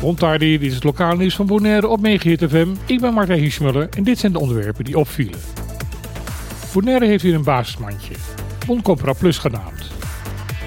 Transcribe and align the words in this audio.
Bontardi, 0.00 0.58
dit 0.58 0.68
is 0.68 0.74
het 0.74 0.84
lokale 0.84 1.16
nieuws 1.16 1.34
van 1.34 1.46
Bonaire 1.46 1.88
op 1.88 2.00
Megahit 2.00 2.44
FM. 2.48 2.68
Ik 2.86 3.00
ben 3.00 3.14
Martijn 3.14 3.38
Hiesmuller 3.38 3.88
en 3.96 4.04
dit 4.04 4.18
zijn 4.18 4.32
de 4.32 4.38
onderwerpen 4.38 4.84
die 4.84 4.98
opvielen. 4.98 5.38
Bonaire 6.72 7.06
heeft 7.06 7.22
weer 7.22 7.34
een 7.34 7.44
basismandje, 7.44 8.14
Boncompra 8.66 9.12
Plus 9.12 9.38
genaamd. 9.38 9.78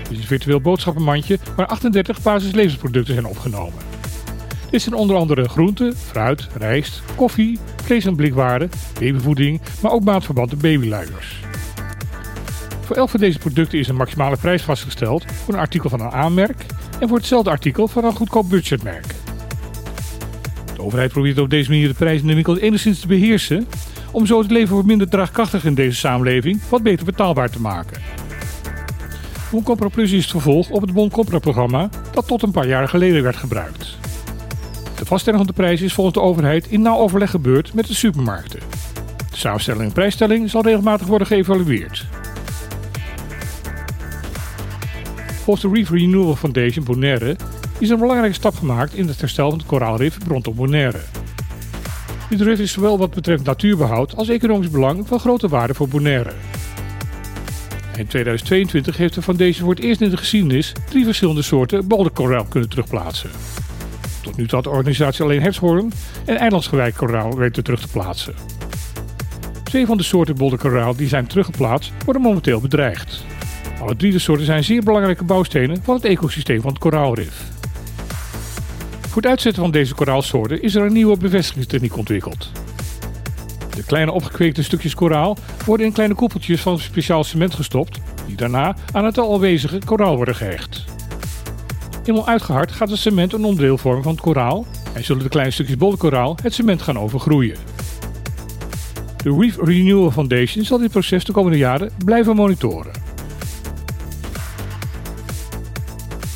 Dit 0.03 0.11
is 0.11 0.17
een 0.17 0.23
virtueel 0.23 0.61
boodschappenmandje 0.61 1.39
waar 1.55 1.67
38 1.67 2.21
basislevensproducten 2.21 3.13
zijn 3.13 3.25
opgenomen. 3.25 3.83
Dit 4.69 4.81
zijn 4.81 4.95
onder 4.95 5.15
andere 5.15 5.49
groenten, 5.49 5.97
fruit, 5.97 6.47
rijst, 6.57 7.01
koffie, 7.15 7.59
vlees 7.83 8.05
en 8.05 8.15
blikwaren, 8.15 8.69
babyvoeding, 8.99 9.61
maar 9.81 9.91
ook 9.91 10.03
maatverband 10.03 10.51
en 10.51 10.59
babyluiers. 10.59 11.39
Voor 12.81 12.95
elk 12.95 13.09
van 13.09 13.19
deze 13.19 13.39
producten 13.39 13.79
is 13.79 13.87
een 13.87 13.95
maximale 13.95 14.37
prijs 14.37 14.61
vastgesteld 14.61 15.25
voor 15.31 15.53
een 15.53 15.59
artikel 15.59 15.89
van 15.89 15.99
een 15.99 16.11
aanmerk 16.11 16.65
en 17.03 17.09
voor 17.09 17.17
hetzelfde 17.17 17.49
artikel 17.49 17.87
van 17.87 18.03
een 18.03 18.15
goedkoop 18.15 18.49
budgetmerk. 18.49 19.05
De 20.75 20.81
overheid 20.81 21.11
probeert 21.11 21.37
op 21.37 21.49
deze 21.49 21.69
manier 21.69 21.87
de 21.87 21.93
prijs 21.93 22.21
in 22.21 22.27
de 22.27 22.33
winkel 22.33 22.57
enigszins 22.57 22.99
te 22.99 23.07
beheersen, 23.07 23.67
om 24.11 24.25
zo 24.25 24.39
het 24.39 24.51
leven 24.51 24.67
voor 24.67 24.85
minder 24.85 25.09
draagkrachtig 25.09 25.65
in 25.65 25.73
deze 25.73 25.97
samenleving 25.97 26.61
wat 26.69 26.83
beter 26.83 27.05
betaalbaar 27.05 27.49
te 27.49 27.61
maken. 27.61 28.01
Bon 29.51 29.89
Plus 29.91 30.11
is 30.11 30.21
het 30.21 30.31
vervolg 30.31 30.69
op 30.69 30.81
het 30.81 30.93
Bon 30.93 31.09
programma 31.09 31.89
dat 32.11 32.27
tot 32.27 32.41
een 32.41 32.51
paar 32.51 32.67
jaar 32.67 32.87
geleden 32.87 33.23
werd 33.23 33.35
gebruikt. 33.35 33.97
De 34.95 35.05
vaststelling 35.05 35.43
van 35.43 35.53
de 35.55 35.61
prijs 35.61 35.81
is 35.81 35.93
volgens 35.93 36.15
de 36.15 36.21
overheid 36.21 36.67
in 36.67 36.81
nauw 36.81 36.97
overleg 36.97 37.29
gebeurd 37.29 37.73
met 37.73 37.87
de 37.87 37.93
supermarkten. 37.93 38.59
De 39.31 39.37
samenstelling 39.37 39.83
en 39.83 39.91
prijsstelling 39.91 40.49
zal 40.49 40.63
regelmatig 40.63 41.07
worden 41.07 41.27
geëvalueerd. 41.27 42.05
Volgens 45.43 45.65
de 45.65 45.71
Reef 45.79 45.89
Renewal 45.89 46.35
Foundation 46.35 46.85
Bonaire 46.85 47.35
is 47.79 47.89
een 47.89 47.99
belangrijke 47.99 48.35
stap 48.35 48.55
gemaakt 48.55 48.93
in 48.93 49.07
het 49.07 49.19
herstel 49.19 49.49
van 49.49 49.57
het 49.57 49.67
koraalrif 49.67 50.17
rondom 50.27 50.55
Bonaire. 50.55 50.99
Dit 52.29 52.41
rif 52.41 52.59
is 52.59 52.71
zowel 52.71 52.97
wat 52.97 53.13
betreft 53.13 53.43
natuurbehoud 53.43 54.15
als 54.15 54.29
economisch 54.29 54.69
belang 54.69 55.07
van 55.07 55.19
grote 55.19 55.47
waarde 55.47 55.73
voor 55.73 55.87
Bonaire. 55.87 56.31
In 57.97 58.07
2022 58.07 58.97
heeft 58.97 59.13
de 59.13 59.21
foundation 59.21 59.65
voor 59.65 59.75
het 59.75 59.83
eerst 59.83 60.01
in 60.01 60.09
de 60.09 60.17
geschiedenis 60.17 60.73
drie 60.89 61.05
verschillende 61.05 61.41
soorten 61.41 61.87
boulderkoraal 61.87 62.45
kunnen 62.45 62.69
terugplaatsen. 62.69 63.29
Tot 64.21 64.37
nu 64.37 64.45
toe 64.47 64.55
had 64.55 64.63
de 64.63 64.69
organisatie 64.69 65.23
alleen 65.23 65.41
herfsthoorn 65.41 65.91
en 66.25 66.37
eilandsgewijk 66.37 66.95
koraal 66.95 67.35
weten 67.35 67.63
terug 67.63 67.81
te 67.81 67.87
plaatsen. 67.87 68.33
Twee 69.63 69.85
van 69.85 69.97
de 69.97 70.03
soorten 70.03 70.35
boulderkoraal 70.35 70.95
die 70.95 71.07
zijn 71.07 71.27
teruggeplaatst 71.27 71.91
worden 72.05 72.21
momenteel 72.21 72.61
bedreigd. 72.61 73.23
Alle 73.83 73.95
drie 73.95 74.11
de 74.11 74.19
soorten 74.19 74.45
zijn 74.45 74.63
zeer 74.63 74.83
belangrijke 74.83 75.23
bouwstenen 75.23 75.83
van 75.83 75.95
het 75.95 76.05
ecosysteem 76.05 76.61
van 76.61 76.69
het 76.69 76.79
koraalrif. 76.79 77.43
Voor 79.01 79.21
het 79.21 79.25
uitzetten 79.31 79.61
van 79.61 79.71
deze 79.71 79.93
koraalsoorten 79.93 80.61
is 80.61 80.75
er 80.75 80.85
een 80.85 80.93
nieuwe 80.93 81.17
bevestigingstechniek 81.17 81.97
ontwikkeld. 81.97 82.51
De 83.75 83.83
kleine 83.83 84.11
opgekweekte 84.11 84.63
stukjes 84.63 84.95
koraal 84.95 85.37
worden 85.65 85.85
in 85.85 85.91
kleine 85.91 86.15
koepeltjes 86.15 86.61
van 86.61 86.79
speciaal 86.79 87.23
cement 87.23 87.53
gestopt, 87.53 87.99
die 88.27 88.35
daarna 88.35 88.75
aan 88.91 89.05
het 89.05 89.17
al 89.17 89.33
aanwezige 89.33 89.79
koraal 89.85 90.15
worden 90.15 90.35
gehecht. 90.35 90.83
Eenmaal 92.05 92.27
uitgehard 92.27 92.71
gaat 92.71 92.89
het 92.89 92.99
cement 92.99 93.33
een 93.33 93.45
onderdeel 93.45 93.77
vormen 93.77 94.03
van 94.03 94.11
het 94.11 94.21
koraal 94.21 94.65
en 94.93 95.03
zullen 95.03 95.23
de 95.23 95.29
kleine 95.29 95.51
stukjes 95.51 95.77
bollenkoraal 95.77 96.37
het 96.43 96.53
cement 96.53 96.81
gaan 96.81 96.99
overgroeien. 96.99 97.57
De 99.23 99.35
Reef 99.39 99.57
Renewal 99.61 100.11
Foundation 100.11 100.65
zal 100.65 100.77
dit 100.77 100.91
proces 100.91 101.25
de 101.25 101.31
komende 101.31 101.57
jaren 101.57 101.91
blijven 102.05 102.35
monitoren. 102.35 103.02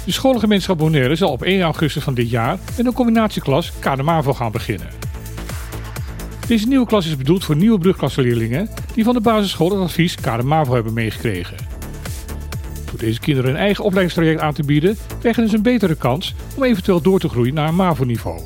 De 0.08 0.14
scholengemeenschap 0.14 0.78
Bonaire 0.78 1.16
zal 1.16 1.32
op 1.32 1.44
1 1.44 1.62
augustus 1.62 2.04
van 2.04 2.14
dit 2.14 2.30
jaar 2.30 2.60
met 2.78 2.86
een 2.86 2.94
combinatieklas 2.94 3.72
KDMAVO 3.80 4.34
gaan 4.34 4.52
beginnen. 4.52 4.88
Deze 6.48 6.68
nieuwe 6.68 6.86
klas 6.86 7.06
is 7.06 7.18
bedoeld 7.18 7.44
voor 7.44 7.56
nieuwe 7.56 7.80
brugklasleerlingen 7.80 8.70
die 8.94 9.04
van 9.04 9.14
de 9.14 9.22
basisschool 9.22 9.70
het 9.70 9.80
advies 9.80 10.16
KDMAVO 10.16 10.74
hebben 10.74 10.94
meegekregen. 10.94 11.58
Door 12.86 13.00
deze 13.00 13.20
kinderen 13.20 13.52
een 13.52 13.58
eigen 13.58 13.84
opleidingstraject 13.84 14.42
aan 14.42 14.54
te 14.54 14.64
bieden, 14.64 14.98
krijgen 15.20 15.50
ze 15.50 15.56
een 15.56 15.62
betere 15.62 15.96
kans 15.96 16.34
om 16.56 16.64
eventueel 16.64 17.02
door 17.02 17.20
te 17.20 17.30
groeien 17.30 17.54
naar 17.54 17.68
een 17.68 17.76
MAVO-niveau. 17.76 18.42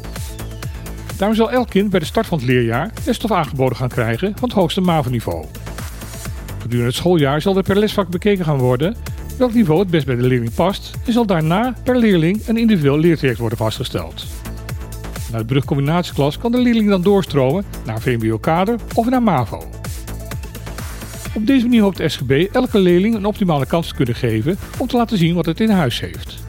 Daarom 1.17 1.37
zal 1.37 1.51
elk 1.51 1.69
kind 1.69 1.89
bij 1.89 1.99
de 1.99 2.05
start 2.05 2.27
van 2.27 2.37
het 2.37 2.47
leerjaar 2.47 2.91
lesstof 3.05 3.31
aangeboden 3.31 3.77
gaan 3.77 3.89
krijgen 3.89 4.33
van 4.35 4.49
het 4.49 4.57
hoogste 4.57 4.81
MAVO-niveau. 4.81 5.45
Gedurende 6.61 6.85
het 6.85 6.95
schooljaar 6.95 7.41
zal 7.41 7.57
er 7.57 7.63
per 7.63 7.79
lesvak 7.79 8.07
bekeken 8.07 8.45
gaan 8.45 8.57
worden 8.57 8.95
welk 9.41 9.53
niveau 9.53 9.79
het 9.79 9.89
best 9.89 10.05
bij 10.05 10.15
de 10.15 10.27
leerling 10.27 10.53
past 10.53 10.97
en 11.05 11.13
zal 11.13 11.25
daarna 11.25 11.73
per 11.83 11.97
leerling 11.97 12.47
een 12.47 12.57
individueel 12.57 12.97
leertraject 12.97 13.39
worden 13.39 13.57
vastgesteld. 13.57 14.25
Na 15.31 15.37
de 15.37 15.45
brugcombinatieklas 15.45 16.37
kan 16.37 16.51
de 16.51 16.57
leerling 16.57 16.89
dan 16.89 17.01
doorstromen 17.01 17.63
naar 17.85 18.01
VMBO-kader 18.01 18.75
of 18.93 19.09
naar 19.09 19.23
MAVO. 19.23 19.69
Op 21.35 21.47
deze 21.47 21.65
manier 21.65 21.81
hoopt 21.81 21.97
de 21.97 22.09
SGB 22.09 22.47
elke 22.51 22.79
leerling 22.79 23.15
een 23.15 23.25
optimale 23.25 23.65
kans 23.65 23.87
te 23.87 23.95
kunnen 23.95 24.15
geven 24.15 24.57
om 24.77 24.87
te 24.87 24.97
laten 24.97 25.17
zien 25.17 25.35
wat 25.35 25.45
het 25.45 25.59
in 25.59 25.69
huis 25.69 25.99
heeft. 25.99 26.39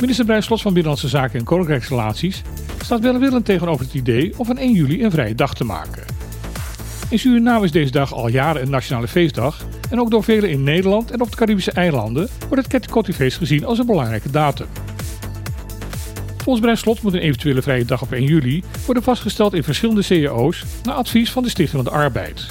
Minister 0.00 0.24
Bruin 0.24 0.42
Slot 0.42 0.60
van 0.60 0.72
Binnenlandse 0.72 1.08
Zaken 1.08 1.38
en 1.38 1.44
Koninkrijksrelaties 1.44 2.42
staat 2.82 3.00
welwillend 3.00 3.44
tegenover 3.44 3.84
het 3.84 3.94
idee 3.94 4.34
om 4.36 4.46
van 4.46 4.58
1 4.58 4.72
juli 4.72 5.04
een 5.04 5.10
vrije 5.10 5.34
dag 5.34 5.54
te 5.54 5.64
maken. 5.64 6.04
In 7.10 7.18
Suriname 7.18 7.64
is 7.64 7.72
deze 7.72 7.90
dag 7.90 8.14
al 8.14 8.28
jaren 8.28 8.62
een 8.62 8.70
nationale 8.70 9.08
feestdag 9.08 9.66
en 9.90 10.00
ook 10.00 10.10
door 10.10 10.24
velen 10.24 10.50
in 10.50 10.62
Nederland 10.62 11.10
en 11.10 11.20
op 11.20 11.30
de 11.30 11.36
Caribische 11.36 11.72
eilanden 11.72 12.28
wordt 12.38 12.62
het 12.62 12.66
Ketikotti-feest 12.66 13.36
gezien 13.36 13.64
als 13.64 13.78
een 13.78 13.86
belangrijke 13.86 14.30
datum. 14.30 14.66
Volgens 16.36 16.60
Bruin 16.60 16.78
Slot 16.78 17.02
moet 17.02 17.14
een 17.14 17.20
eventuele 17.20 17.62
vrije 17.62 17.84
dag 17.84 18.02
op 18.02 18.12
1 18.12 18.24
juli 18.24 18.62
worden 18.86 19.02
vastgesteld 19.02 19.54
in 19.54 19.64
verschillende 19.64 20.02
cao's 20.22 20.64
naar 20.82 20.94
advies 20.94 21.30
van 21.30 21.42
de 21.42 21.48
Stichting 21.48 21.84
van 21.84 21.92
de 21.92 21.98
Arbeid. 21.98 22.46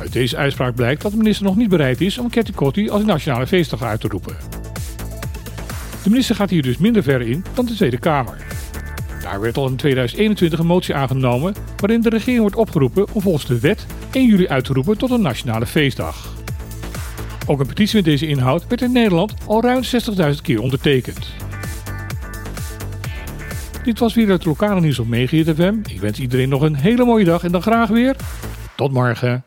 Uit 0.00 0.12
deze 0.12 0.36
uitspraak 0.36 0.74
blijkt 0.74 1.02
dat 1.02 1.10
de 1.10 1.16
minister 1.16 1.44
nog 1.44 1.56
niet 1.56 1.68
bereid 1.68 2.00
is 2.00 2.18
om 2.18 2.30
Ketikotti 2.30 2.90
als 2.90 3.00
een 3.00 3.06
nationale 3.06 3.46
feestdag 3.46 3.82
uit 3.82 4.00
te 4.00 4.08
roepen. 4.08 4.36
De 6.02 6.10
minister 6.10 6.34
gaat 6.34 6.50
hier 6.50 6.62
dus 6.62 6.78
minder 6.78 7.02
ver 7.02 7.20
in 7.20 7.44
dan 7.54 7.66
de 7.66 7.74
Tweede 7.74 7.98
Kamer. 7.98 8.36
Daar 9.22 9.40
werd 9.40 9.56
al 9.56 9.68
in 9.68 9.76
2021 9.76 10.58
een 10.58 10.66
motie 10.66 10.94
aangenomen 10.94 11.54
waarin 11.76 12.00
de 12.00 12.08
regering 12.08 12.40
wordt 12.40 12.56
opgeroepen 12.56 13.06
om 13.12 13.20
volgens 13.20 13.46
de 13.46 13.60
wet 13.60 13.86
1 14.12 14.26
juli 14.26 14.48
uit 14.48 14.64
te 14.64 14.72
roepen 14.72 14.98
tot 14.98 15.10
een 15.10 15.22
nationale 15.22 15.66
feestdag. 15.66 16.31
Ook 17.46 17.60
een 17.60 17.66
petitie 17.66 17.96
met 17.96 18.04
deze 18.04 18.26
inhoud 18.26 18.66
werd 18.66 18.82
in 18.82 18.92
Nederland 18.92 19.34
al 19.46 19.62
ruim 19.62 19.82
60.000 20.34 20.40
keer 20.42 20.60
ondertekend. 20.60 21.26
Dit 23.82 23.98
was 23.98 24.14
weer 24.14 24.28
het 24.28 24.44
lokale 24.44 24.80
nieuws 24.80 24.98
op 24.98 25.08
Megahit 25.08 25.56
FM. 25.56 25.74
Ik 25.88 26.00
wens 26.00 26.20
iedereen 26.20 26.48
nog 26.48 26.62
een 26.62 26.76
hele 26.76 27.04
mooie 27.04 27.24
dag 27.24 27.44
en 27.44 27.52
dan 27.52 27.62
graag 27.62 27.88
weer 27.88 28.16
tot 28.76 28.92
morgen. 28.92 29.44